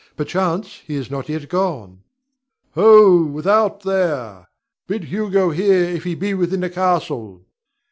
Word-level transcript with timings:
Perchance 0.17 0.79
he 0.87 0.95
is 0.95 1.11
not 1.11 1.29
yet 1.29 1.47
gone. 1.47 2.01
Ho, 2.73 3.23
without 3.23 3.81
there! 3.81 4.49
Bid 4.87 5.03
Hugo 5.03 5.51
here 5.51 5.83
if 5.91 6.05
he 6.05 6.15
be 6.15 6.33
within 6.33 6.61
the 6.61 6.71
castle. 6.71 7.45